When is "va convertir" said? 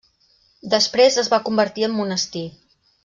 1.35-1.87